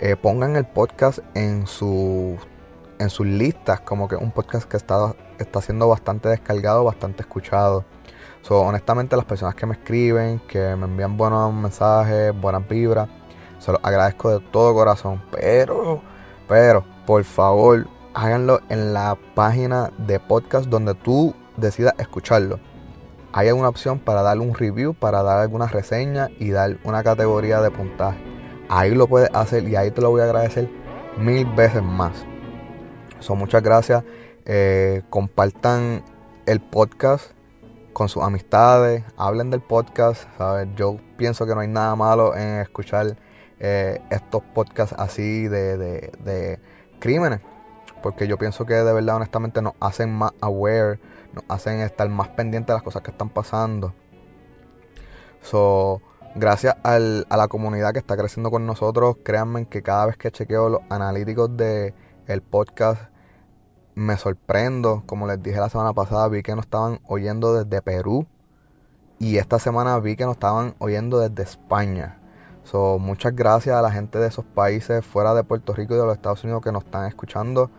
[0.01, 1.64] eh, pongan el podcast en
[2.99, 7.85] en sus listas como que un podcast que está, está siendo bastante descargado, bastante escuchado.
[8.49, 13.09] Honestamente, las personas que me escriben, que me envían buenos mensajes, buenas vibras,
[13.61, 15.22] se los agradezco de todo corazón.
[15.31, 16.03] Pero,
[16.49, 22.59] pero, por favor, háganlo en la página de podcast donde tú decidas escucharlo.
[23.37, 27.61] Hay una opción para darle un review, para dar alguna reseña y dar una categoría
[27.61, 28.16] de puntaje.
[28.70, 30.70] Ahí lo puedes hacer y ahí te lo voy a agradecer
[31.18, 32.24] mil veces más.
[33.20, 34.05] So, muchas gracias.
[34.47, 36.03] Eh, compartan
[36.47, 37.32] el podcast
[37.93, 40.68] con sus amistades, hablen del podcast, ¿sabes?
[40.74, 43.18] Yo pienso que no hay nada malo en escuchar
[43.61, 46.59] eh, estos podcasts así de, de, de
[47.01, 47.41] crímenes,
[48.03, 50.99] porque yo pienso que de verdad, honestamente, nos hacen más aware,
[51.37, 53.95] nos hacen estar más pendientes de las cosas que están pasando.
[55.43, 56.03] So,
[56.34, 60.68] gracias a la comunidad que está creciendo con nosotros, créanme que cada vez que chequeo
[60.68, 61.95] los analíticos de
[62.26, 63.03] el podcast
[63.95, 65.05] me sorprendo.
[65.07, 68.26] Como les dije la semana pasada, vi que nos estaban oyendo desde Perú.
[69.18, 72.18] Y esta semana vi que nos estaban oyendo desde España.
[72.64, 76.05] So, muchas gracias a la gente de esos países fuera de Puerto Rico y de
[76.05, 77.70] los Estados Unidos que nos están escuchando.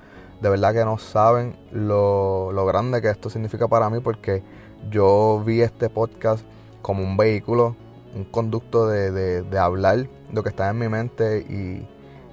[0.42, 4.44] De verdad que no saben lo, lo grande que esto significa para mí porque
[4.92, 6.46] yo vi este podcast
[6.82, 7.76] como un vehículo,
[8.16, 11.88] un conducto de, de- de hablar lo que está en mi mente y,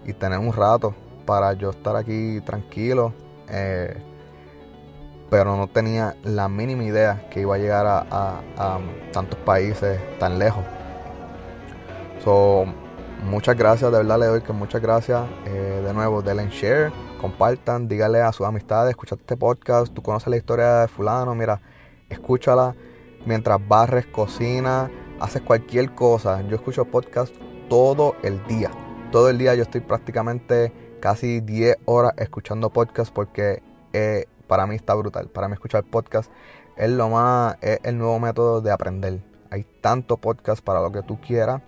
[0.08, 0.94] y tener un rato
[1.24, 3.12] para yo estar aquí tranquilo.
[3.48, 3.96] eh,
[5.30, 8.06] pero no tenía la mínima idea que iba a llegar a,
[8.56, 8.78] a-
[9.12, 10.62] tantos países tan lejos.
[12.22, 12.66] So,
[13.24, 15.22] muchas gracias, de verdad le doy que muchas gracias.
[15.46, 16.92] Eh, de nuevo, denle en share,
[17.24, 21.58] compartan, díganle a sus amistades, escucha este podcast, tú conoces la historia de fulano, mira,
[22.10, 22.76] escúchala
[23.24, 26.42] mientras barres, cocinas, haces cualquier cosa.
[26.42, 27.34] Yo escucho podcast
[27.70, 28.70] todo el día.
[29.10, 30.70] Todo el día yo estoy prácticamente
[31.00, 33.62] casi 10 horas escuchando podcast porque
[33.94, 35.28] eh, para mí está brutal.
[35.28, 36.30] Para mí escuchar podcast
[36.76, 39.20] es lo más, es el nuevo método de aprender.
[39.48, 41.62] Hay tanto podcast para lo que tú quieras.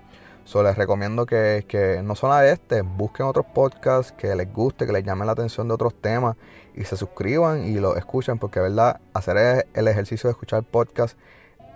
[0.47, 4.93] So, les recomiendo que, que no solo este, busquen otros podcasts que les guste, que
[4.93, 6.37] les llamen la atención de otros temas
[6.77, 11.19] y se suscriban y lo escuchen porque, verdad, hacer el ejercicio de escuchar podcast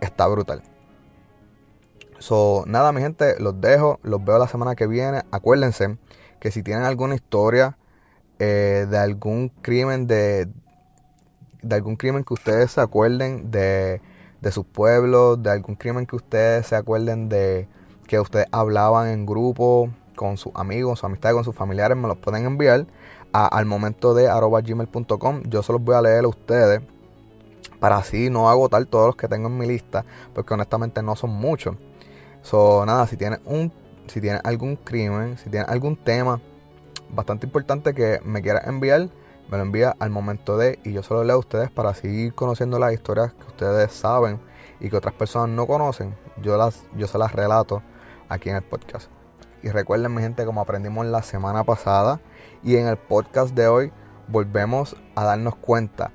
[0.00, 0.62] está brutal.
[2.20, 5.22] So, nada, mi gente, los dejo, los veo la semana que viene.
[5.32, 5.98] Acuérdense
[6.38, 7.76] que si tienen alguna historia
[8.38, 10.46] eh, de algún crimen de,
[11.60, 14.00] de algún crimen que ustedes se acuerden de,
[14.40, 17.66] de sus pueblos, de algún crimen que ustedes se acuerden de
[18.10, 22.18] que ustedes hablaban en grupo con sus amigos, su amistad, con sus familiares, me los
[22.18, 22.86] pueden enviar
[23.30, 25.42] al momento de arroba gmail.com.
[25.44, 26.80] Yo se los voy a leer a ustedes
[27.78, 30.04] para así no agotar todos los que tengo en mi lista,
[30.34, 31.76] porque honestamente no son muchos.
[32.42, 33.72] So, nada, si tienes un
[34.08, 36.40] si tienes algún crimen, si tienes algún tema
[37.10, 39.08] bastante importante que me quieras enviar,
[39.48, 42.34] me lo envía al momento de y yo se lo leo a ustedes para seguir
[42.34, 44.40] conociendo las historias que ustedes saben
[44.80, 46.16] y que otras personas no conocen.
[46.42, 47.84] Yo las yo se las relato
[48.30, 49.10] aquí en el podcast.
[49.62, 52.20] Y recuerden mi gente como aprendimos la semana pasada
[52.62, 53.92] y en el podcast de hoy
[54.28, 56.12] volvemos a darnos cuenta.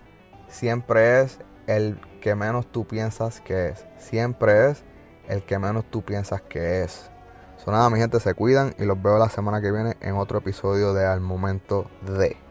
[0.48, 3.86] Siempre es el que menos tú piensas que es.
[3.98, 4.84] Siempre es
[5.28, 7.12] el que menos tú piensas que es.
[7.58, 10.40] So nada, mi gente, se cuidan y los veo la semana que viene en otro
[10.40, 12.45] episodio de Al Momento de.